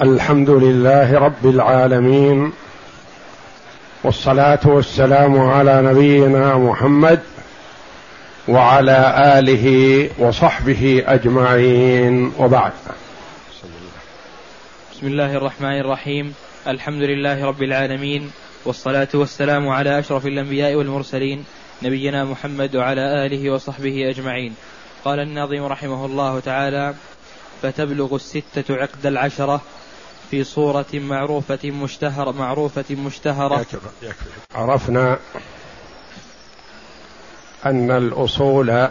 الحمد 0.00 0.50
لله 0.50 1.18
رب 1.18 1.46
العالمين 1.46 2.52
والصلاة 4.04 4.60
والسلام 4.64 5.40
على 5.40 5.82
نبينا 5.82 6.58
محمد 6.58 7.20
وعلى 8.48 9.14
آله 9.38 9.66
وصحبه 10.18 11.02
أجمعين 11.06 12.32
وبعد. 12.38 12.72
بسم 14.92 15.06
الله 15.06 15.34
الرحمن 15.34 15.80
الرحيم. 15.80 16.34
الحمد 16.66 17.02
لله 17.02 17.44
رب 17.44 17.62
العالمين 17.62 18.30
والصلاة 18.64 19.08
والسلام 19.14 19.68
على 19.68 19.98
أشرف 19.98 20.26
الأنبياء 20.26 20.74
والمرسلين 20.74 21.44
نبينا 21.82 22.24
محمد 22.24 22.76
وعلى 22.76 23.26
آله 23.26 23.50
وصحبه 23.50 24.10
أجمعين. 24.10 24.54
قال 25.04 25.20
الناظم 25.20 25.62
رحمه 25.62 26.06
الله 26.06 26.40
تعالى 26.40 26.94
فتبلغ 27.62 28.14
الستة 28.14 28.74
عقد 28.76 29.06
العشرة 29.06 29.60
في 30.30 30.44
صورة 30.44 30.86
معروفة 30.94 31.58
مشتهرة 31.64 32.30
معروفة 32.30 32.84
مشتهرة. 32.90 33.66
عرفنا 34.54 35.18
أن 37.66 37.90
الأصول 37.90 38.88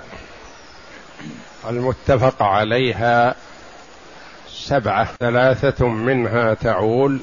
المتفق 1.70 2.44
عليها 2.44 3.36
سبعة. 4.50 5.10
ثلاثة 5.20 5.88
منها 5.88 6.54
تعول 6.54 7.20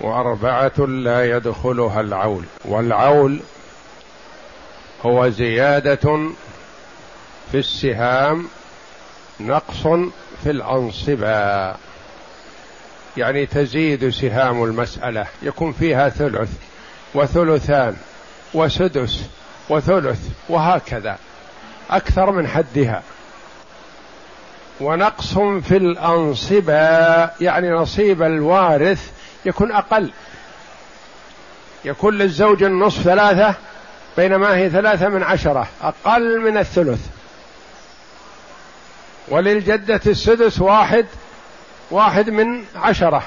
وأربعة 0.00 0.78
لا 0.78 1.36
يدخلها 1.36 2.00
العول. 2.00 2.44
والعول 2.64 3.40
هو 5.06 5.28
زيادة 5.28 6.30
في 7.52 7.58
السهام 7.58 8.48
نقص 9.40 9.82
في 10.42 10.50
الأنصبة 10.50 11.74
يعني 13.16 13.46
تزيد 13.46 14.08
سهام 14.08 14.64
المسألة 14.64 15.26
يكون 15.42 15.72
فيها 15.72 16.08
ثلث 16.08 16.50
وثلثان 17.14 17.96
وسدس 18.54 19.22
وثلث 19.68 20.28
وهكذا 20.48 21.18
أكثر 21.90 22.30
من 22.30 22.48
حدها. 22.48 23.02
ونقص 24.80 25.34
في 25.38 25.76
الأنصبة 25.76 26.74
يعني 27.40 27.70
نصيب 27.70 28.22
الوارث 28.22 29.10
يكون 29.44 29.72
أقل. 29.72 30.10
يكون 31.84 32.18
للزوج 32.18 32.62
النصف 32.62 33.02
ثلاثة 33.02 33.54
بينما 34.16 34.56
هي 34.56 34.70
ثلاثة 34.70 35.08
من 35.08 35.22
عشرة 35.22 35.68
أقل 35.82 36.40
من 36.40 36.58
الثلث. 36.58 37.06
وللجدة 39.28 40.00
السدس 40.06 40.60
واحد 40.60 41.06
واحد 41.90 42.30
من 42.30 42.64
عشرة 42.76 43.22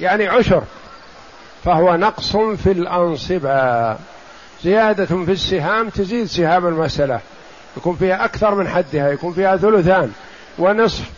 يعني 0.00 0.28
عشر 0.28 0.62
فهو 1.64 1.96
نقص 1.96 2.36
في 2.36 2.72
الأنصبة. 2.72 3.96
زيادة 4.64 5.04
في 5.04 5.32
السهام 5.32 5.88
تزيد 5.88 6.26
سهام 6.26 6.66
المسألة 6.66 7.20
يكون 7.76 7.96
فيها 7.96 8.24
أكثر 8.24 8.54
من 8.54 8.68
حدها 8.68 9.08
يكون 9.08 9.32
فيها 9.32 9.56
ثلثان 9.56 10.12
ونصف 10.58 11.10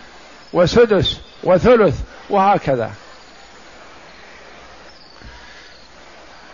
وسدس 0.53 1.21
وثلث 1.45 2.01
وهكذا. 2.31 2.91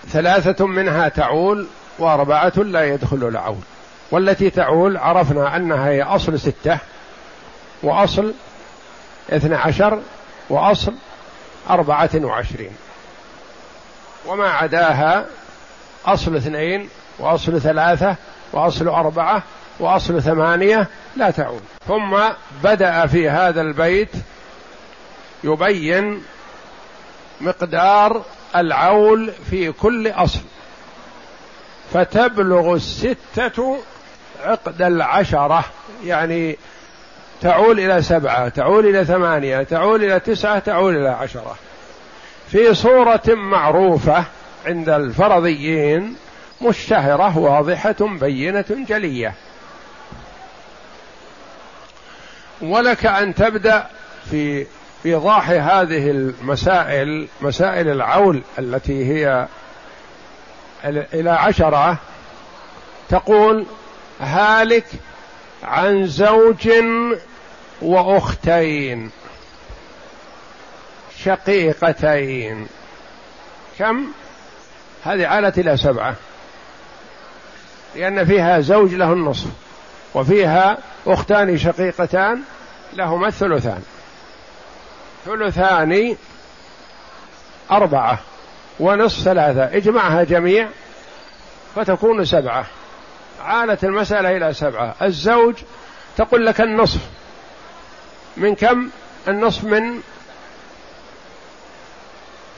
ثلاثة 0.08 0.66
منها 0.66 1.08
تعول 1.08 1.66
وأربعة 1.98 2.52
لا 2.56 2.84
يدخل 2.84 3.28
العول. 3.28 3.62
والتي 4.11 4.50
تعول 4.50 4.96
عرفنا 4.96 5.56
أنها 5.56 5.88
هي 5.88 6.02
أصل 6.02 6.41
ستة 6.41 6.78
وأصل 7.83 8.34
اثنى 9.30 9.54
عشر 9.54 10.02
وأصل 10.50 10.94
أربعة 11.70 12.10
وعشرين. 12.14 12.72
وما 14.27 14.48
عداها 14.48 15.27
أصل 16.06 16.36
اثنين 16.36 16.88
وأصل 17.18 17.60
ثلاثة 17.60 18.16
وأصل 18.52 18.89
أربعة 18.89 19.42
وأصل 19.78 20.22
ثمانية 20.22 20.89
لا 21.17 21.30
تعود. 21.30 21.62
ثم 21.89 22.18
بدأ 22.62 23.06
في 23.06 23.30
هذا 23.30 23.61
البيت 23.61 24.11
يبين 25.45 26.22
مقدار 27.40 28.22
العول 28.56 29.33
في 29.50 29.72
كل 29.72 30.08
أصل. 30.08 30.40
فتبلغ 31.92 32.74
الستة 32.74 33.78
عقد 34.45 34.83
العشرة 34.83 35.64
يعني 36.05 36.58
تعول 37.40 37.80
إلى 37.80 38.02
سبعة 38.02 38.48
تعول 38.48 38.86
إلى 38.86 39.05
ثمانية 39.05 39.62
تعول 39.62 40.05
إلى 40.05 40.20
تسعة 40.20 40.58
تعول 40.58 40.96
إلى 40.96 41.08
عشرة. 41.08 41.56
في 42.48 42.74
صورة 42.74 43.23
معروفة 43.28 44.24
عند 44.67 44.89
الفرضيين 44.89 46.17
مشتهرة 46.62 47.39
واضحة 47.39 47.96
بينة 48.01 48.64
جلية. 48.89 49.34
ولك 52.62 53.06
أن 53.06 53.34
تبدأ 53.34 53.86
في 54.30 54.67
إيضاح 55.07 55.51
هذه 55.51 56.11
المسائل 56.11 57.28
مسائل 57.40 57.89
العول 57.89 58.42
التي 58.58 59.05
هي 59.05 59.46
إلى 60.84 61.30
عشرة 61.30 61.96
تقول 63.08 63.67
هالك 64.20 64.86
عن 65.62 66.07
زوج 66.07 66.68
وأختين 67.83 69.11
شقيقتين. 71.24 72.67
كم؟ 73.79 74.07
هذه 75.05 75.27
عالت 75.27 75.58
إلى 75.58 75.77
سبعة 75.77 76.14
لأن 77.96 78.24
فيها 78.24 78.61
زوج 78.61 78.95
له 78.95 79.13
النصف 79.13 79.46
وفيها 80.14 80.79
أختان 81.07 81.58
شقيقتان 81.58 82.42
لهما 82.92 83.29
الثلثان. 83.29 83.83
ثلثان 85.24 86.17
أربعة 87.70 88.19
ونصف 88.80 89.24
ثلاثة. 89.24 89.77
اجمعها 89.77 90.24
جميع 90.24 90.69
فتكون 91.77 92.24
سبعة. 92.24 92.67
عالت 93.42 93.85
المسألة 93.85 94.36
إلى 94.36 94.55
سبعة. 94.55 94.95
الزوج 95.02 95.55
تقول 96.17 96.46
لك 96.46 96.61
النصف. 96.61 97.01
من 98.36 98.55
كم؟ 98.55 98.91
النصف 99.29 99.64
من 99.64 100.01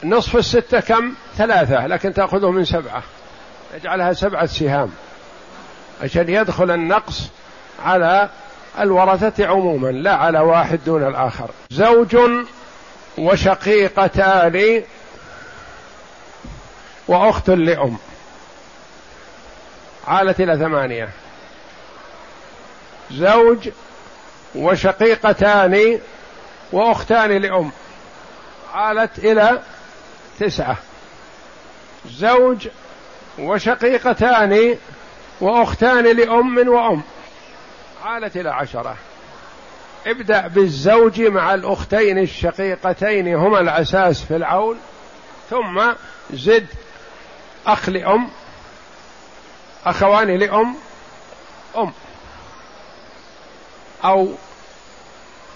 نصف 0.04 0.36
الستة 0.36 0.80
كم؟ 0.80 1.12
ثلاثة 1.36 1.86
لكن 1.86 2.14
تأخذه 2.14 2.50
من 2.50 2.64
سبعة. 2.64 3.02
اجعلها 3.74 4.12
سبعة 4.12 4.46
سهام 4.46 4.90
عشان 6.02 6.28
يدخل 6.28 6.70
النقص 6.70 7.22
على 7.84 8.28
الورثة 8.78 9.46
عموما 9.46 9.88
لا 9.88 10.14
على 10.14 10.40
واحد 10.40 10.80
دون 10.86 11.06
الآخر. 11.06 11.50
زوج 11.70 12.16
وشقيقتان 13.18 14.82
وأخت 17.08 17.50
لأم. 17.50 17.96
عالت 20.06 20.40
إلى 20.40 20.58
ثمانية. 20.58 21.08
زوج 23.10 23.68
وشقيقتان 24.54 25.98
وأختان 26.72 27.30
لأم. 27.30 27.70
عالت 28.72 29.18
إلى 29.18 29.62
تسعة. 30.40 30.76
زوج 32.10 32.68
وشقيقتان 33.38 34.78
وأختان 35.40 36.16
لأم 36.16 36.68
وأم. 36.68 37.02
عالت 38.04 38.36
إلى 38.36 38.50
عشرة. 38.50 38.96
ابدأ 40.06 40.46
بالزوج 40.46 41.20
مع 41.22 41.54
الأختين 41.54 42.18
الشقيقتين 42.18 43.34
هما 43.34 43.60
الاساس 43.60 44.24
في 44.24 44.36
العون. 44.36 44.78
ثم 45.50 45.92
زد 46.32 46.66
أخ 47.66 47.88
لأم 47.88 48.28
أخوان 49.86 50.38
لأم 50.38 50.74
أم. 51.76 51.92
أو 54.04 54.28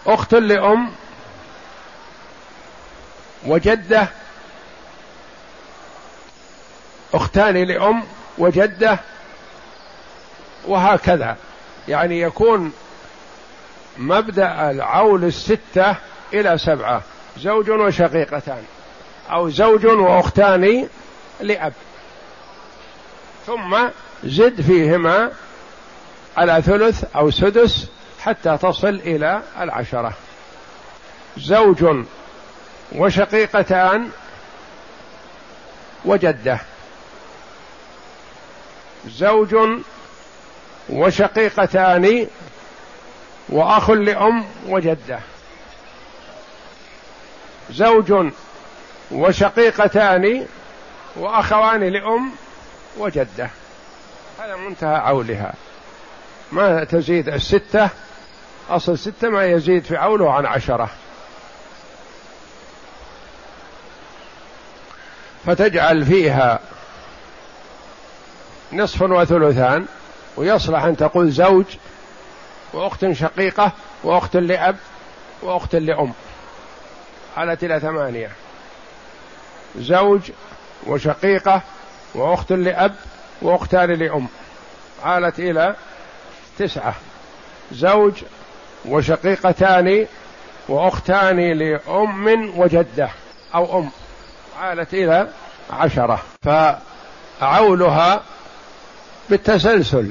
أخت 0.07 0.35
لأم 0.35 0.93
وجدة 3.47 4.09
أختان 7.15 7.57
لأم 7.57 8.03
وجدة 8.39 8.99
وهكذا. 10.67 11.37
يعني 11.89 12.21
يكون 12.21 12.73
مبدأ 13.99 14.71
العول 14.71 15.25
الستة 15.25 15.97
إلى 16.35 16.59
سبعة 16.59 17.03
زوج 17.39 17.71
وشقيقتان 17.71 18.63
أو 19.31 19.51
زوج 19.51 19.87
وأختان 19.87 20.89
لأب. 21.41 21.73
ثم 23.47 23.77
زد 24.25 24.61
فيهما 24.61 25.33
على 26.37 26.63
ثلث 26.63 27.05
أو 27.17 27.31
سدس 27.31 27.87
حتى 28.27 28.59
تصل 28.59 28.89
إلى 28.89 29.43
العشرة. 29.61 30.13
زوج 31.37 32.05
وشقيقتان 32.93 34.11
وجدة. 36.05 36.59
زوج 39.07 39.57
وشقيقتان 40.89 42.27
وأخ 43.49 43.91
لأم 43.91 44.45
وجدة. 44.67 45.21
زوج 47.71 48.31
وشقيقتان 49.11 50.47
وأخوان 51.17 51.85
لأم 51.85 52.33
وجدة. 52.99 53.51
هذا 54.39 54.57
منتهى 54.57 54.97
عولها. 54.97 55.55
ما 56.53 56.85
تزيد 56.85 57.29
الستة 57.29 57.91
أصل 58.71 58.99
ستة 58.99 59.29
ما 59.29 59.45
يزيد 59.45 59.85
في 59.85 59.97
عوله 59.97 60.33
عن 60.33 60.47
عشرة. 60.47 60.91
فتجعل 65.47 66.05
فيها 66.05 66.61
نصف 68.73 69.03
وثلثان 69.03 69.87
ويصلح 70.37 70.85
أن 70.85 70.97
تقول 70.97 71.31
زوج 71.31 71.65
وأخت 72.73 73.13
شقيقة 73.13 73.73
وأخت 74.03 74.37
لأب 74.37 74.77
وأخت 75.43 75.75
لأم. 75.75 76.13
على 77.37 77.59
إلى 77.63 77.81
ثمانية. 77.81 78.31
زوج 79.79 80.31
وشقيقة 80.87 81.63
وأخت 82.15 82.53
لأب 82.53 82.95
وأختان 83.43 83.91
لأم. 83.93 84.29
عالت 85.05 85.39
إلى 85.39 85.77
تسعة. 86.59 86.95
زوج 87.73 88.13
وشقيقتان 88.85 90.07
وأختان 90.69 91.53
لأم 91.53 92.53
وجدة 92.59 93.11
أو 93.55 93.79
أم. 93.79 93.91
عالت 94.61 94.95
إلى 94.95 95.29
عشرة. 95.71 96.23
فعولها 96.43 98.23
بالتسلسل 99.31 100.11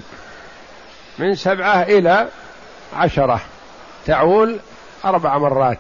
من 1.19 1.35
سبعة 1.35 1.81
إلى 1.81 2.27
عشرة. 2.94 3.41
تعول 4.06 4.59
أربع 5.06 5.38
مرات. 5.38 5.79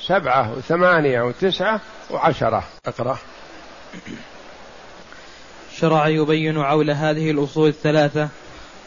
سبعة 0.00 0.52
وثمانية 0.52 1.22
وتسعة 1.22 1.80
وعشرة. 2.10 2.64
اقرأ. 2.86 3.18
شرع 5.76 6.08
يبين 6.08 6.58
عول 6.58 6.90
هذه 6.90 7.30
الأصول 7.30 7.68
الثلاثة 7.68 8.28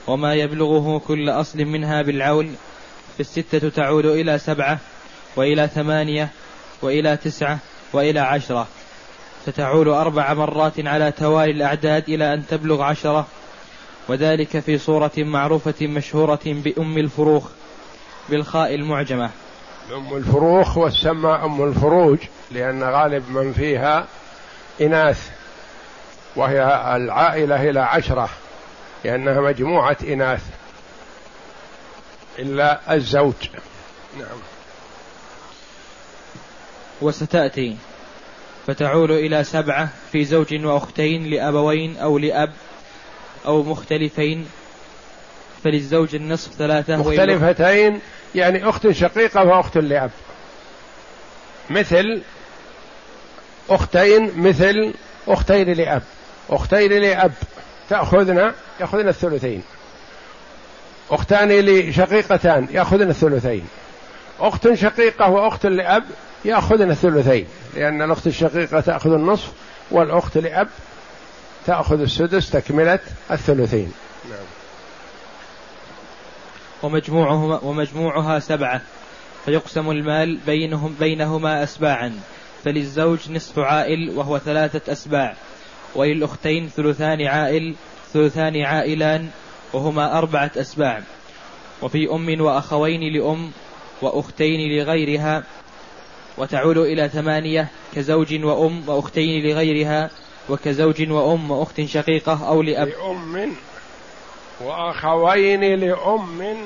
وما 0.07 0.33
يبلغه 0.33 1.01
كل 1.07 1.29
أصل 1.29 1.65
منها 1.65 2.01
بالعول 2.01 2.49
فالستة 3.17 3.69
تعود 3.69 4.05
إلى 4.05 4.37
سبعة 4.37 4.79
وإلى 5.35 5.67
ثمانية 5.67 6.29
وإلى 6.81 7.17
تسعة 7.17 7.57
وإلى 7.93 8.19
عشرة. 8.19 8.67
فتعول 9.45 9.89
أربع 9.89 10.33
مرات 10.33 10.73
على 10.87 11.11
توالي 11.11 11.51
الأعداد 11.51 12.09
إلى 12.09 12.33
أن 12.33 12.47
تبلغ 12.47 12.81
عشرة. 12.81 13.27
وذلك 14.07 14.59
في 14.59 14.77
صورة 14.77 15.11
معروفة 15.17 15.87
مشهورة 15.87 16.39
بأم 16.45 16.97
الفروخ 16.97 17.49
بالخاء 18.29 18.75
المعجمة. 18.75 19.29
أم 19.95 20.17
الفروخ 20.17 20.77
والسمى 20.77 21.29
أم 21.29 21.63
الفروج 21.63 22.19
لأن 22.51 22.83
غالب 22.83 23.29
من 23.29 23.53
فيها 23.53 24.05
إناث 24.81 25.29
وهي 26.35 26.61
العائلة 26.95 27.69
إلى 27.69 27.79
عشرة. 27.79 28.29
لأنها 29.05 29.41
مجموعة 29.41 29.97
إناث. 30.03 30.43
إلا 32.39 32.95
الزوج. 32.95 33.33
نعم. 34.17 34.37
وستأتي. 37.01 37.77
فتعول 38.67 39.11
إلى 39.11 39.43
سبعة 39.43 39.89
في 40.11 40.25
زوج 40.25 40.65
وأختين 40.65 41.29
لأبوين 41.29 41.97
أو 41.97 42.17
لأب 42.17 42.53
أو 43.45 43.63
مختلفين. 43.63 44.47
فللزوج 45.63 46.15
النصف 46.15 46.53
ثلاثة 46.53 46.97
مختلفتين 46.97 47.99
يعني 48.35 48.69
أخت 48.69 48.89
شقيقة 48.91 49.43
وأخت 49.43 49.77
لأب. 49.77 50.11
مثل 51.69 52.21
أختين 53.69 54.31
مثل 54.39 54.93
أختين 55.27 55.73
لأب. 55.73 56.03
أختين 56.49 56.91
لأب. 56.91 57.33
تأخذنا 57.89 58.53
يأخذن 58.79 59.07
الثلثين. 59.07 59.63
أختان 61.11 61.51
لشقيقتان 61.51 62.67
يأخذن 62.71 63.09
الثلثين. 63.09 63.67
أخت 64.39 64.73
شقيقة 64.73 65.29
وأخت 65.29 65.65
لأب 65.65 66.03
يأخذن 66.45 66.91
الثلثين. 66.91 67.47
لأن 67.75 68.01
الأخت 68.01 68.27
الشقيقة 68.27 68.79
تأخذ 68.79 69.13
النصف 69.13 69.51
والأخت 69.91 70.37
لأب 70.37 70.67
تأخذ 71.65 72.01
السدس 72.01 72.49
تكملة 72.49 72.99
الثلثين. 73.31 73.93
نعم. 74.29 74.39
ومجموعهما 76.83 77.59
ومجموعها 77.63 78.39
سبعة. 78.39 78.81
فيقسم 79.45 79.91
المال 79.91 80.37
بينهم 80.45 80.95
بينهما 80.99 81.63
أسباعا. 81.63 82.19
فللزوج 82.65 83.31
نصف 83.31 83.59
عائل 83.59 84.09
وهو 84.15 84.39
ثلاثة 84.39 84.91
أسباع. 84.91 85.35
وللأختين 85.95 86.69
ثلثان 86.69 87.21
عائل 87.21 87.75
ثلثان 88.13 88.61
عائلان 88.61 89.29
وهما 89.73 90.17
أربعة 90.17 90.51
أسباع. 90.57 91.01
وفي 91.81 92.11
أم 92.11 92.41
وأخوين 92.41 93.13
لأم 93.13 93.51
وأختين 94.01 94.77
لغيرها 94.77 95.43
وتعود 96.37 96.77
إلى 96.77 97.09
ثمانية 97.09 97.67
كزوج 97.95 98.43
وأم 98.43 98.89
وأختين 98.89 99.43
لغيرها 99.43 100.09
وكزوج 100.49 101.11
وأم 101.11 101.51
وأخت 101.51 101.81
شقيقة 101.81 102.47
أو 102.47 102.61
لأب. 102.61 102.87
لأم 102.87 103.51
وأخوين 104.61 105.79
لأم 105.79 106.57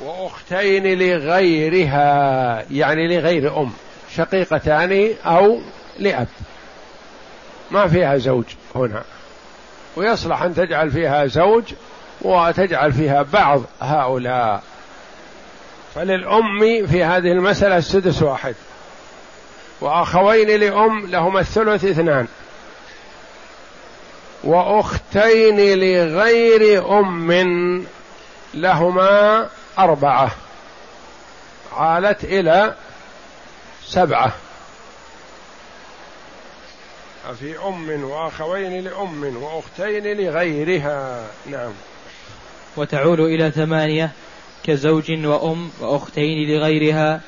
وأختين 0.00 0.98
لغيرها 0.98 2.64
يعني 2.70 3.16
لغير 3.16 3.60
أم 3.60 3.72
شقيقتان 4.16 5.10
أو 5.24 5.60
لأب. 5.98 6.28
ما 7.72 7.88
فيها 7.88 8.18
زوج 8.18 8.44
هنا. 8.74 9.02
ويصلح 9.96 10.42
أن 10.42 10.54
تجعل 10.54 10.90
فيها 10.90 11.26
زوج 11.26 11.64
وتجعل 12.20 12.92
فيها 12.92 13.22
بعض 13.32 13.62
هؤلاء. 13.80 14.62
فللأم 15.94 16.86
في 16.86 17.04
هذه 17.04 17.32
المسألة 17.32 17.76
السدس 17.76 18.22
واحد. 18.22 18.54
وأخوين 19.80 20.60
لأم 20.60 21.06
لهما 21.06 21.40
الثلث 21.40 21.84
اثنان. 21.84 22.26
وأختين 24.44 25.56
لغير 25.78 26.98
أم 26.98 27.86
لهما 28.54 29.46
أربعة. 29.78 30.30
عالت 31.76 32.24
إلى 32.24 32.74
سبعة. 33.84 34.32
في 37.30 37.58
أم 37.58 38.04
وأخوين 38.04 38.84
لأم 38.84 39.36
وأختين 39.36 40.16
لغيرها. 40.16 41.26
نعم. 41.46 41.72
وتعول 42.76 43.20
إلى 43.20 43.50
ثمانية 43.50 44.12
كزوج 44.64 45.26
وأم 45.26 45.70
وأختين 45.80 46.48
لغيرها 46.48 47.20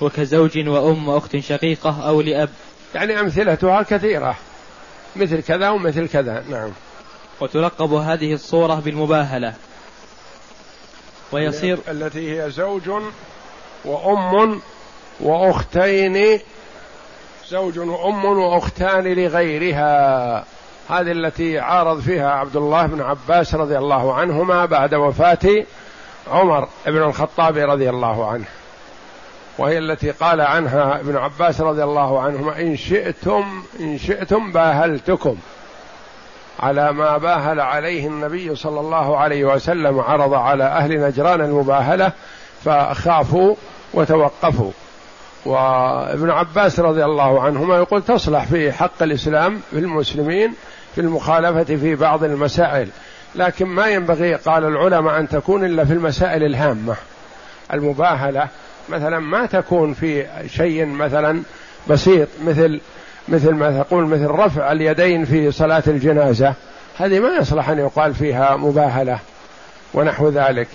وكزوج 0.00 0.68
وأم 0.68 1.08
وأخت 1.08 1.36
شقيقة 1.36 2.08
أو 2.08 2.20
لأب. 2.20 2.48
يعني 2.94 3.20
أمثلتها 3.20 3.82
كثيرة. 3.82 4.36
مثل 5.16 5.42
كذا 5.42 5.68
ومثل 5.68 6.08
كذا. 6.08 6.44
نعم. 6.48 6.70
وتلقب 7.40 7.92
هذه 7.92 8.32
الصورة 8.32 8.74
بالمباهلة. 8.74 9.54
ويصير 11.32 11.78
التي 11.88 12.42
هي 12.42 12.50
زوج 12.50 12.90
وأم 13.84 14.60
وأختين 15.20 16.40
زوج 17.50 17.78
وأم 17.78 18.24
وأختان 18.24 19.04
لغيرها. 19.04 20.44
هذه 20.88 21.12
التي 21.12 21.58
عارض 21.58 22.00
فيها 22.00 22.30
عبد 22.30 22.56
الله 22.56 22.86
بن 22.86 23.00
عباس 23.00 23.54
رضي 23.54 23.78
الله 23.78 24.14
عنهما 24.14 24.64
بعد 24.64 24.94
وفاة 24.94 25.64
عمر 26.30 26.68
بن 26.86 27.02
الخطاب 27.02 27.56
رضي 27.56 27.90
الله 27.90 28.30
عنه. 28.30 28.44
وهي 29.58 29.78
التي 29.78 30.10
قال 30.10 30.40
عنها 30.40 31.00
ابن 31.00 31.16
عباس 31.16 31.60
رضي 31.60 31.84
الله 31.84 32.20
عنهما 32.20 32.60
إن 32.60 32.76
شئتم 32.76 33.62
إن 33.80 33.98
شئتم 33.98 34.52
باهلتكم 34.52 35.36
على 36.60 36.92
ما 36.92 37.18
باهل 37.18 37.60
عليه 37.60 38.06
النبي 38.06 38.54
صلى 38.54 38.80
الله 38.80 39.18
عليه 39.18 39.44
وسلم 39.44 40.00
عرض 40.00 40.34
على 40.34 40.64
أهل 40.64 41.00
نجران 41.00 41.40
المباهلة 41.40 42.12
فخافوا 42.64 43.54
وتوقفوا. 43.94 44.72
وابن 45.44 46.30
عباس 46.30 46.80
رضي 46.80 47.04
الله 47.04 47.42
عنهما 47.42 47.76
يقول 47.76 48.02
تصلح 48.02 48.44
في 48.44 48.72
حق 48.72 49.02
الإسلام 49.02 49.60
في 49.70 49.78
المسلمين 49.78 50.54
في 50.94 51.00
المخالفة 51.00 51.76
في 51.76 51.94
بعض 51.94 52.24
المسائل. 52.24 52.88
لكن 53.34 53.66
ما 53.66 53.86
ينبغي 53.86 54.34
قال 54.34 54.64
العلماء 54.64 55.20
أن 55.20 55.28
تكون 55.28 55.64
إلا 55.64 55.84
في 55.84 55.92
المسائل 55.92 56.42
الهامة 56.42 56.96
المباهلة. 57.72 58.48
مثلا 58.88 59.18
ما 59.18 59.46
تكون 59.46 59.94
في 59.94 60.26
شيء 60.46 60.86
مثلا 60.86 61.42
بسيط 61.88 62.28
مثل 62.44 62.80
مثل 63.28 63.54
ما 63.54 63.82
تقول 63.82 64.06
مثل 64.06 64.26
رفع 64.26 64.72
اليدين 64.72 65.24
في 65.24 65.50
صلاة 65.50 65.82
الجنازة. 65.86 66.54
هذه 66.98 67.20
ما 67.20 67.36
يصلح 67.36 67.68
أن 67.68 67.78
يقال 67.78 68.14
فيها 68.14 68.56
مباهلة 68.56 69.18
ونحو 69.94 70.28
ذلك. 70.28 70.68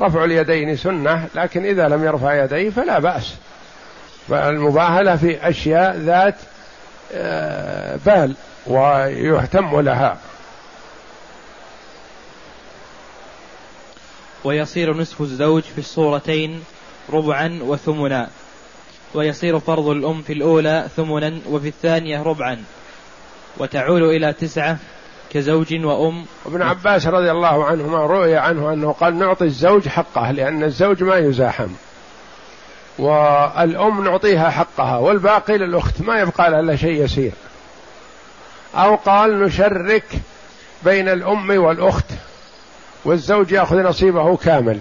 رفع 0.00 0.24
اليدين 0.24 0.76
سنة 0.76 1.26
لكن 1.34 1.64
إذا 1.64 1.88
لم 1.88 2.04
يرفع 2.04 2.44
يديه 2.44 2.70
فلا 2.70 2.98
بأس. 2.98 3.34
فالمباهلة 4.28 5.16
في 5.16 5.48
أشياء 5.48 5.96
ذات 5.96 6.34
آه، 7.12 7.98
بال 8.06 8.34
ويهتم 8.66 9.80
لها. 9.80 10.18
ويصير 14.44 14.96
نصف 14.96 15.20
الزوج 15.20 15.62
في 15.62 15.78
الصورتين 15.78 16.64
ربعا 17.12 17.58
وثمنا. 17.62 18.28
ويصير 19.14 19.58
فرض 19.58 19.88
الأم 19.88 20.22
في 20.22 20.32
الأولى 20.32 20.88
ثمنا 20.96 21.38
وفي 21.50 21.68
الثانية 21.68 22.22
ربعا. 22.22 22.64
وتعول 23.58 24.02
إلى 24.02 24.32
تسعة 24.32 24.78
كزوج 25.30 25.84
وأم. 25.84 26.24
ابن 26.46 26.62
عباس 26.62 27.06
رضي 27.06 27.30
الله 27.30 27.64
عنهما 27.64 27.98
رؤي 27.98 28.36
عنه 28.36 28.72
أنه 28.72 28.92
قال 28.92 29.18
نعطي 29.18 29.44
الزوج 29.44 29.88
حقه 29.88 30.30
لأن 30.30 30.62
الزوج 30.62 31.02
ما 31.02 31.16
يزاحم. 31.16 31.68
والأم 32.98 34.04
نعطيها 34.04 34.50
حقها 34.50 34.98
والباقي 34.98 35.58
للأخت 35.58 36.00
ما 36.00 36.20
يبقى 36.20 36.50
لها 36.50 36.60
إلا 36.60 36.76
شيء 36.76 37.04
يسير. 37.04 37.32
أو 38.74 38.96
قال 38.96 39.42
نشرك 39.42 40.04
بين 40.82 41.08
الأم 41.08 41.50
والأخت 41.50 42.04
والزوج 43.04 43.52
يأخذ 43.52 43.76
نصيبه 43.76 44.36
كامل. 44.36 44.78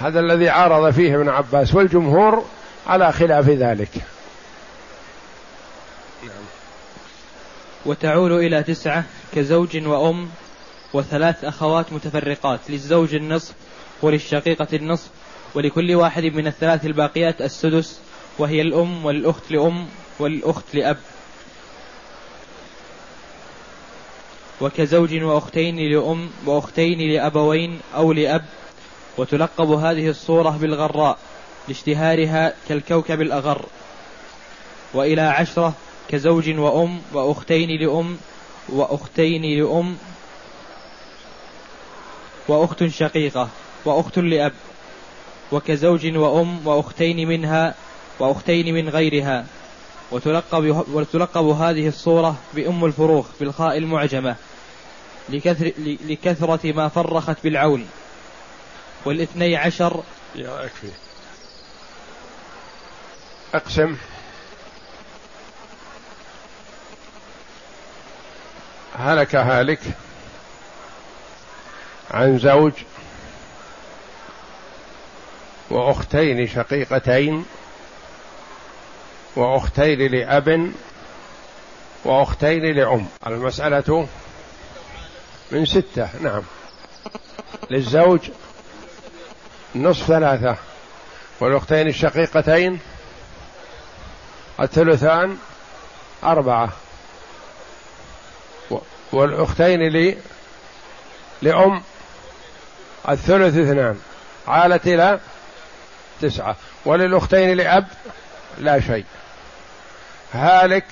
هذا 0.00 0.20
الذي 0.20 0.48
عارض 0.48 0.90
فيه 0.90 1.16
ابن 1.16 1.28
عباس 1.28 1.74
والجمهور 1.74 2.44
على 2.86 3.12
خلاف 3.12 3.48
ذلك. 3.48 3.90
وتعول 7.86 8.32
إلى 8.32 8.62
تسعة 8.62 9.04
كزوج 9.34 9.86
وأم 9.86 10.28
وثلاث 10.92 11.44
أخوات 11.44 11.92
متفرقات 11.92 12.60
للزوج 12.68 13.14
النصف 13.14 13.52
وللشقيقة 14.02 14.66
النصف. 14.72 15.08
ولكل 15.54 15.94
واحد 15.94 16.24
من 16.24 16.46
الثلاث 16.46 16.86
الباقيات 16.86 17.42
السدس 17.42 18.00
وهي 18.38 18.60
الأم 18.60 19.04
والأخت 19.04 19.50
لأم 19.50 19.86
والأخت 20.18 20.74
لأب. 20.74 20.96
وكزوج 24.60 25.22
وأختين 25.22 25.76
لأم 25.76 26.30
وأختين 26.46 27.12
لأبوين 27.12 27.80
أو 27.94 28.12
لأب. 28.12 28.44
وتلقب 29.18 29.70
هذه 29.70 30.08
الصورة 30.08 30.50
بالغراء 30.50 31.18
لاشتهارها 31.68 32.54
كالكوكب 32.68 33.20
الأغر. 33.20 33.66
وإلى 34.94 35.22
عشرة 35.22 35.74
كزوج 36.08 36.50
وأم 36.58 37.00
وأختين 37.12 37.80
لأم 37.80 38.18
وأختين 38.68 39.42
لأم. 39.42 39.96
وأخت 42.48 42.84
شقيقة 42.84 43.48
وأخت 43.84 44.18
لأب. 44.18 44.52
وكزوج 45.54 46.16
وأم 46.16 46.66
وأختين 46.66 47.28
منها 47.28 47.74
وأختين 48.18 48.74
من 48.74 48.88
غيرها. 48.88 49.46
وتلقب, 50.10 50.84
وتلقب 50.92 51.44
هذه 51.44 51.88
الصورة 51.88 52.36
بأم 52.54 52.84
الفروخ 52.84 53.26
بالخاء 53.40 53.78
المعجمة 53.78 54.36
لكثر 55.28 55.72
لكثرة 55.78 56.72
ما 56.72 56.88
فرخت 56.88 57.36
بالعول 57.44 57.84
والاثني 59.04 59.56
عشر 59.56 60.02
يا 60.34 60.64
أكفي 60.64 60.88
أقسم. 63.54 63.96
هلك 68.98 69.34
هالك 69.34 69.80
عن 72.10 72.38
زوج 72.38 72.72
وأختين 75.74 76.48
شقيقتين 76.48 77.44
وأختين 79.36 80.10
لأب 80.10 80.72
وأختين 82.04 82.76
لأم. 82.76 83.06
المسألة 83.26 84.08
من 85.50 85.66
ستة. 85.66 86.08
نعم. 86.20 86.42
للزوج 87.70 88.20
نصف 89.74 90.06
ثلاثة. 90.06 90.56
والأختين 91.40 91.88
الشقيقتين 91.88 92.80
الثلثان 94.60 95.36
أربعة. 96.24 96.72
والأختين 99.12 99.88
لي 99.92 100.16
لأم 101.42 101.82
الثلث 103.08 103.56
اثنان. 103.56 104.00
عالت 104.48 104.86
إلى 104.86 105.20
تسعة. 106.22 106.56
وللأختين 106.84 107.56
لأب؟ 107.56 107.86
لا 108.58 108.80
شيء. 108.80 109.04
هالك 110.34 110.84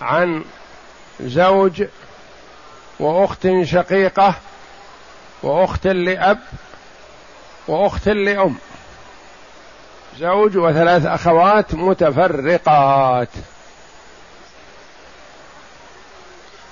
عن 0.00 0.44
زوج 1.20 1.84
وأخت 3.00 3.48
شقيقة 3.62 4.34
وأخت 5.42 5.86
لأب 5.86 6.38
وأخت 7.68 8.08
لأم. 8.08 8.56
زوج 10.18 10.56
وثلاث 10.56 11.06
أخوات 11.06 11.74
متفرقات. 11.74 13.28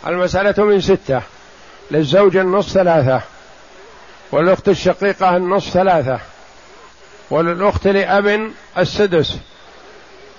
المسألة 0.06 0.64
من 0.64 0.80
ستة. 0.80 1.22
للزوج 1.90 2.36
النصف 2.36 2.72
ثلاثة. 2.72 3.20
والأخت 4.32 4.68
الشقيقة 4.68 5.36
النصف 5.36 5.70
ثلاثة. 5.70 6.20
وللأخت 7.30 7.86
لأب 7.86 8.50
السدس. 8.78 9.38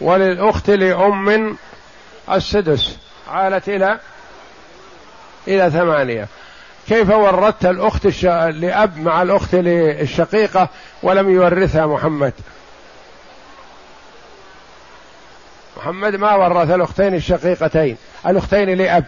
وللأخت 0.01 0.69
لأم 0.69 1.57
السدس. 2.31 2.97
عالت 3.27 3.69
إلى 3.69 3.99
إلى 5.47 5.71
ثمانية. 5.71 6.27
كيف 6.87 7.09
ورثت 7.09 7.65
الأخت 7.65 8.05
الش... 8.05 8.25
لأب 8.25 8.97
مع 8.97 9.21
الأخت 9.21 9.49
الشقيقة 9.53 10.67
ولم 11.03 11.29
يورثها 11.29 11.85
محمد؟ 11.85 12.33
محمد 15.77 16.15
ما 16.15 16.35
ورث 16.35 16.71
الأختين 16.71 17.15
الشقيقتين 17.15 17.97
الأختين 18.27 18.69
لأب. 18.69 19.05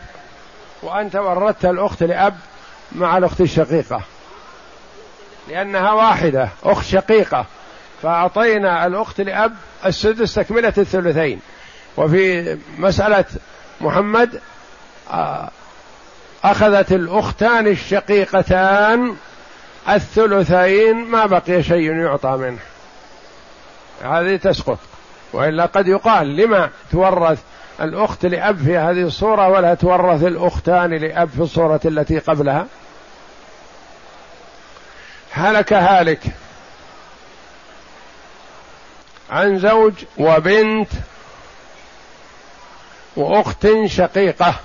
وأنت 0.83 1.15
وردت 1.15 1.65
الأخت 1.65 2.03
لأب 2.03 2.37
مع 2.91 3.17
الأخت 3.17 3.41
الشقيقة. 3.41 4.01
لأنها 5.47 5.91
واحدة 5.91 6.49
أخت 6.63 6.85
شقيقة. 6.85 7.45
فأعطينا 8.03 8.85
الأخت 8.85 9.21
لأب 9.21 9.55
السدس 9.85 10.33
تكملة 10.33 10.73
الثلثين. 10.77 11.39
وفي 11.97 12.57
مسألة 12.77 13.25
محمد 13.81 14.41
آه، 15.11 15.49
أخذت 16.43 16.91
الأختان 16.91 17.67
الشقيقتان 17.67 19.15
الثلثين 19.89 20.95
ما 20.95 21.25
بقي 21.25 21.63
شيء 21.63 21.95
يعطى 21.95 22.37
منه. 22.37 22.59
هذه 24.03 24.35
تسقط. 24.35 24.79
وإلا 25.33 25.65
قد 25.65 25.87
يقال 25.87 26.35
لما 26.35 26.69
تورث 26.91 27.39
الأخت 27.81 28.25
لأب 28.25 28.57
في 28.57 28.77
هذه 28.77 29.01
الصورة 29.01 29.49
ولا 29.49 29.73
تورث 29.73 30.23
الأختان 30.23 30.93
لأب 30.93 31.29
في 31.29 31.39
الصورة 31.39 31.81
التي 31.85 32.19
قبلها؟ 32.19 32.67
هلك 35.31 35.73
هالك. 35.73 36.21
عن 39.33 39.59
زوج 39.59 39.93
وبنت 40.17 40.89
وأخت 43.15 43.67
شقيقة 43.85 44.55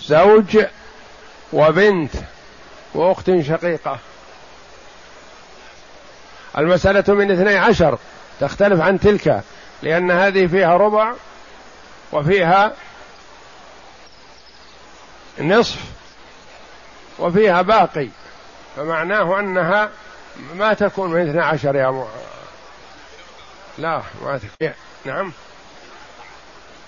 زوج 0.00 0.58
وبنت 1.52 2.10
وأخت 2.94 3.40
شقيقة 3.40 3.98
المسألة 6.58 7.14
من 7.14 7.30
اثني 7.30 7.56
عشر 7.56 7.98
تختلف 8.40 8.80
عن 8.80 9.00
تلك 9.00 9.42
لأن 9.82 10.10
هذه 10.10 10.46
فيها 10.46 10.76
ربع 10.76 11.12
وفيها 12.12 12.72
نصف 15.40 15.80
وفيها 17.18 17.62
باقي 17.62 18.08
فمعناه 18.76 19.40
أنها 19.40 19.90
ما 20.54 20.74
تكون 20.74 21.10
من 21.10 21.28
اثنى 21.28 21.42
عشر 21.42 21.76
يا. 21.76 22.06
لا 23.78 24.02
ما 24.24 24.38
تكون 24.38 24.72
نعم. 25.04 25.32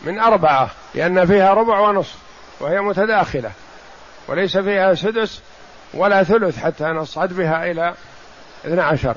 من 0.00 0.21
أربعة 0.21 0.71
لأن 0.95 1.26
فيها 1.26 1.54
ربع 1.54 1.78
ونصف 1.80 2.16
وهي 2.61 2.80
متداخلة 2.80 3.50
وليس 4.28 4.57
فيها 4.57 4.95
سدس 4.95 5.40
ولا 5.95 6.23
ثلث 6.23 6.59
حتى 6.59 6.85
نصعد 6.85 7.33
بها 7.33 7.71
إلى 7.71 7.95
اثنى 8.66 8.80
عشر. 8.80 9.16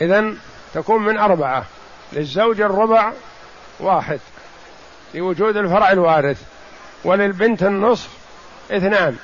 إذا 0.00 0.34
تكون 0.74 1.02
من 1.02 1.18
أربعة 1.18 1.64
للزوج 2.12 2.60
الربع 2.60 3.12
واحد 3.80 4.20
لوجود 5.14 5.56
الفرع 5.56 5.92
الوارث 5.92 6.42
وللبنت 7.04 7.62
النصف 7.62 8.08
اثنان 8.70 9.16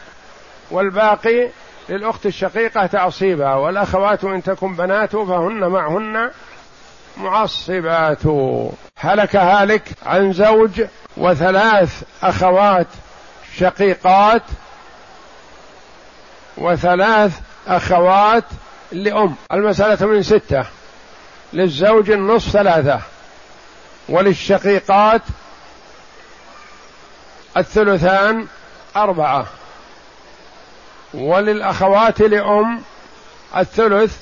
والباقي 0.71 1.49
للأخت 1.89 2.27
الشقيقة 2.27 2.87
تعصيبها 2.87 3.55
والأخوات 3.55 4.25
إن 4.25 4.43
تكن 4.43 4.75
بنات 4.75 5.17
فهن 5.17 5.69
معهن 5.69 6.31
معصبات. 7.19 8.23
هلك 8.97 9.37
هالك 9.37 9.83
عن 10.07 10.33
زوج 10.33 10.83
وثلاث 11.17 12.03
أخوات 12.23 12.87
شقيقات 13.59 14.43
وثلاث 16.57 17.33
أخوات 17.67 18.45
لأم. 18.93 19.35
المسألة 19.53 20.07
من 20.07 20.23
ستة. 20.23 20.65
للزوج 21.53 22.11
النصف 22.11 22.51
ثلاثة. 22.51 23.01
وللشقيقات 24.09 25.23
الثلثان 27.57 28.47
أربعة. 28.97 29.47
وللأخوات 31.15 32.21
لأم 32.21 32.83
الثلث 33.57 34.17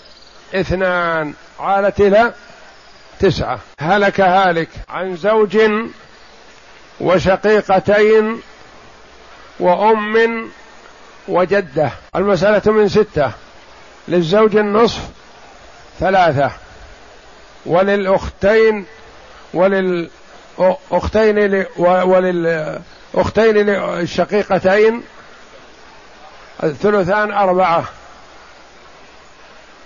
اثنان. 0.54 1.34
عالت 1.60 2.00
إلى 2.00 2.32
تسعة. 3.20 3.58
هلك 3.80 4.20
هالك 4.20 4.68
عن 4.88 5.16
زوج 5.16 5.58
وشقيقتين 7.00 8.40
وأم 9.60 10.48
وجدة. 11.28 11.90
المسألة 12.16 12.72
من 12.72 12.88
ستة. 12.88 13.32
للزوج 14.08 14.56
النصف 14.56 15.00
ثلاثة. 16.00 16.50
وللأختين 17.66 18.86
وللأختين 19.54 21.64
وللأختين 21.78 23.56
للشقيقتين 23.56 25.02
الثلثان 26.62 27.32
أربعة. 27.32 27.84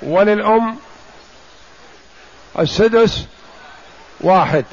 وللأم 0.02 0.76
السدس 2.59 3.25
واحد. 4.21 4.64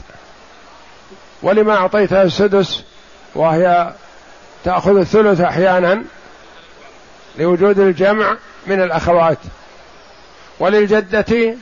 ولما 1.42 1.76
أعطيتها 1.76 2.24
السدس 2.24 2.84
وهي 3.36 3.94
تأخذ 4.64 4.98
الثلث 4.98 5.42
أحيانا 5.42 6.04
لوجود 7.38 7.80
الجمع 7.80 8.38
من 8.68 8.82
الأخوات. 8.82 9.38
وللجدة 10.60 11.56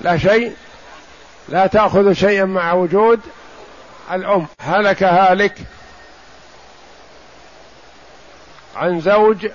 لا 0.00 0.18
شيء 0.18 0.56
لا 1.48 1.66
تأخذ 1.66 2.12
شيئا 2.12 2.44
مع 2.44 2.72
وجود 2.72 3.20
الأم. 4.12 4.46
هلك 4.60 5.02
هالك 5.02 5.58
عن 8.76 9.00
زوج 9.00 9.48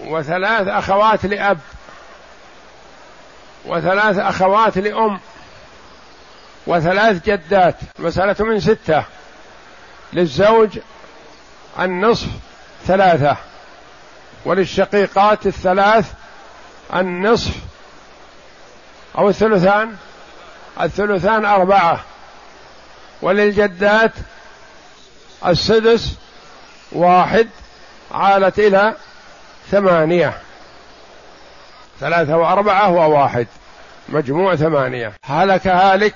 وثلاث 0.00 0.68
أخوات 0.68 1.26
لأب. 1.26 1.58
وثلاث 3.66 4.18
أخوات 4.18 4.78
لأم 4.78 5.20
وثلاث 6.66 7.24
جدات 7.24 7.76
مسألة 7.98 8.36
من 8.40 8.60
ستة. 8.60 9.04
للزوج 10.12 10.78
النصف 11.78 12.28
ثلاثة 12.86 13.36
وللشقيقات 14.44 15.46
الثلاث 15.46 16.12
النصف 16.94 17.52
أو 19.18 19.28
الثلثان 19.28 19.96
الثلثان 20.80 21.44
أربعة. 21.44 22.00
وللجدات 23.22 24.12
السدس 25.46 26.14
واحد 26.92 27.48
عالت 28.10 28.58
إلى 28.58 28.94
ثمانية. 29.70 30.38
ثلاثة 32.00 32.36
وأربعة 32.36 32.90
وواحد. 32.90 33.46
مجموع 34.08 34.56
ثمانية. 34.56 35.12
هلك 35.24 35.66
هالك 35.66 36.14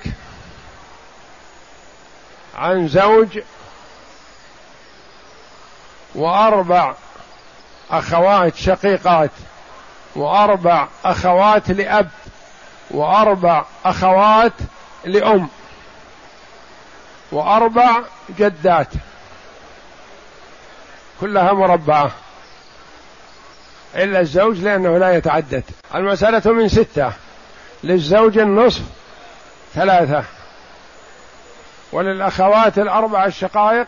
عن 2.57 2.89
زوج 2.89 3.41
وأربع 6.15 6.95
أخوات 7.91 8.57
شقيقات 8.57 9.31
وأربع 10.17 10.89
أخوات 11.05 11.71
لأب 11.71 12.09
وأربع 12.91 13.65
أخوات 13.85 14.53
لأم 15.05 15.49
وأربع 17.33 18.03
جدات. 18.39 18.89
كلها 21.21 21.53
مربعة. 21.53 22.11
إلا 23.95 24.21
الزوج 24.21 24.59
لأنه 24.59 24.99
لا 24.99 25.13
يتعدد. 25.17 25.65
المسألة 25.95 26.53
من 26.53 26.69
ستة. 26.69 27.13
للزوج 27.85 28.39
النصف 28.39 28.83
ثلاثة. 29.75 30.25
وللأخوات 31.93 32.79
الأربع 32.79 33.25
الشقائق 33.25 33.87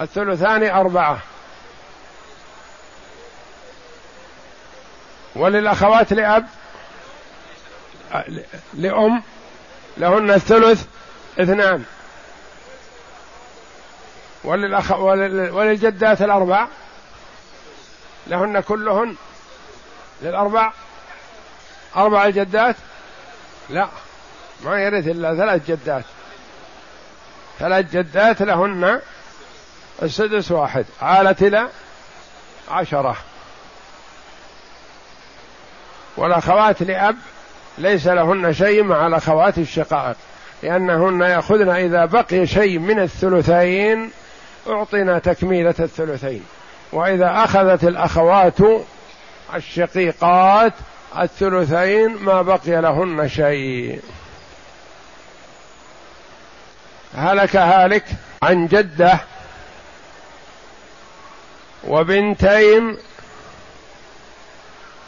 الثلثان 0.00 0.70
أربعة. 0.70 1.18
وللأخوات 5.36 6.12
لأب 6.12 6.46
لأم 8.74 9.22
لهن 9.96 10.30
الثلث 10.30 10.84
اثنان. 11.40 11.84
وللأخ 14.44 14.92
وللجدات 15.52 16.22
الأربع 16.22 16.66
لهن 18.26 18.60
كلهن 18.60 19.16
للأربع. 20.22 20.72
أربع 21.96 22.26
الجدات؟ 22.26 22.76
لا 23.70 23.88
ما 24.64 24.80
يرث 24.80 25.08
إلا 25.08 25.34
ثلاث 25.34 25.70
جدات. 25.70 26.04
ثلاث 27.58 27.92
جدات 27.92 28.42
لهن 28.42 29.00
السدس 30.02 30.50
واحد. 30.50 30.84
عالت 31.02 31.42
إلى 31.42 31.68
عشرة. 32.70 33.16
والأخوات 36.16 36.82
لأب 36.82 37.16
ليس 37.78 38.06
لهن 38.06 38.54
شيء 38.54 38.82
مع 38.82 39.06
الأخوات 39.06 39.58
الشقائق 39.58 40.16
لأنهن 40.62 41.20
يأخذن 41.20 41.68
إذا 41.68 42.04
بقي 42.04 42.46
شيء 42.46 42.78
من 42.78 43.00
الثلثين 43.00 44.10
أعطينا 44.68 45.18
تكميلة 45.18 45.74
الثلثين. 45.80 46.44
وإذا 46.94 47.44
أخذت 47.44 47.84
الأخوات 47.84 48.58
الشقيقات 49.54 50.72
الثلثين 51.18 52.16
ما 52.16 52.42
بقي 52.42 52.80
لهن 52.80 53.28
شيء. 53.28 54.00
هلك 57.14 57.56
هالك 57.56 58.04
عن 58.42 58.66
جدة 58.66 59.20
وبنتين 61.84 62.96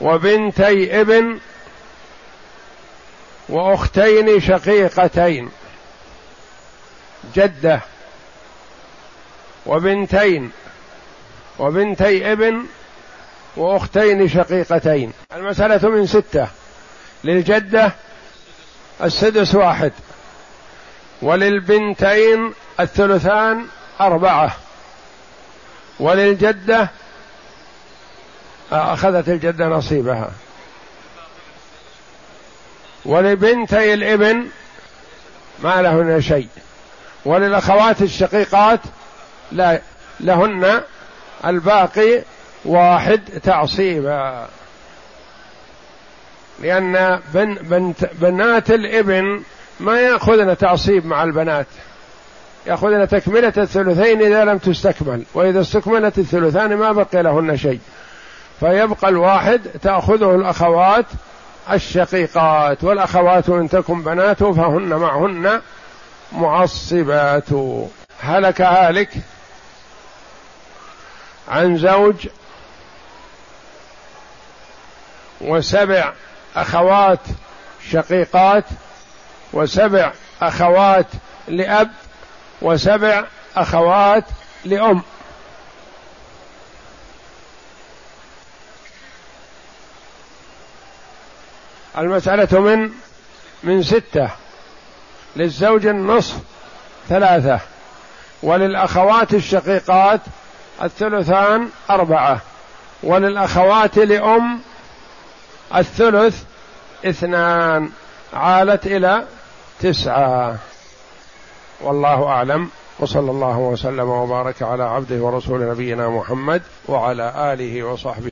وبنتي 0.00 1.00
ابن 1.00 1.38
وأختين 3.48 4.40
شقيقتين. 4.40 5.50
جدة 7.34 7.80
وبنتين 9.66 10.52
وبنتي 11.58 12.32
ابن 12.32 12.62
وأختين 13.56 14.28
شقيقتين. 14.28 15.12
المسألة 15.32 15.88
من 15.88 16.06
ستة. 16.06 16.48
للجدة 17.24 17.92
السدس 19.02 19.54
واحد. 19.54 19.92
وللبنتين 21.22 22.52
الثلثان 22.80 23.66
أربعة. 24.00 24.56
وللجدة 26.00 26.90
أخذت 28.72 29.28
الجدة 29.28 29.66
نصيبها. 29.66 30.30
ولبنتي 33.04 33.94
الابن 33.94 34.46
ما 35.62 35.82
لهن 35.82 36.20
شيء. 36.20 36.48
وللأخوات 37.24 38.02
الشقيقات 38.02 38.80
لا 39.52 39.80
لهن 40.20 40.82
الباقي 41.44 42.22
واحد 42.64 43.20
تعصيبا. 43.42 44.48
لأن 46.62 47.20
بن 47.34 47.54
بنت 47.54 48.10
بنات 48.12 48.70
الإبن 48.70 49.42
ما 49.80 50.00
يأخذن 50.00 50.56
تعصيب 50.56 51.06
مع 51.06 51.22
البنات. 51.22 51.66
يأخذن 52.66 53.08
تكملة 53.08 53.52
الثلثين 53.56 54.22
إذا 54.22 54.44
لم 54.44 54.58
تستكمل. 54.58 55.22
وإذا 55.34 55.60
استكملت 55.60 56.18
الثلثان 56.18 56.74
ما 56.76 56.92
بقي 56.92 57.22
لهن 57.22 57.56
شيء. 57.56 57.80
فيبقى 58.60 59.08
الواحد 59.08 59.60
تأخذه 59.82 60.34
الأخوات 60.34 61.06
الشقيقات. 61.72 62.84
والأخوات 62.84 63.48
إن 63.48 63.68
تكن 63.68 64.02
بنات 64.02 64.44
فهن 64.44 64.94
معهن 64.94 65.60
معصبات. 66.32 67.48
هلك 68.20 68.60
هالك 68.60 69.10
عن 71.48 71.78
زوج 71.78 72.28
وسبع 75.40 76.12
أخوات 76.56 77.20
شقيقات 77.90 78.64
وسبع 79.52 80.12
أخوات 80.42 81.06
لأب 81.48 81.90
وسبع 82.62 83.24
أخوات 83.56 84.24
لأم. 84.64 85.02
المسألة 91.98 92.60
من 92.60 92.90
من 93.62 93.82
ستة. 93.82 94.30
للزوج 95.36 95.86
النصف 95.86 96.36
ثلاثة. 97.08 97.60
وللأخوات 98.42 99.34
الشقيقات 99.34 100.20
الثلثان 100.82 101.68
أربعة. 101.90 102.40
وللأخوات 103.02 103.98
لأم 103.98 104.60
الثلث 105.76 106.42
اثنان. 107.04 107.90
عالت 108.32 108.86
إلى 108.86 109.24
تسعة. 109.80 110.56
والله 111.80 112.26
أعلم. 112.26 112.70
وصلى 112.98 113.30
الله 113.30 113.58
وسلم 113.58 114.08
وبارك 114.08 114.62
على 114.62 114.82
عبده 114.82 115.16
ورسول 115.16 115.70
نبينا 115.70 116.08
محمد 116.08 116.62
وعلى 116.88 117.52
آله 117.52 117.82
وصحبه 117.82 118.24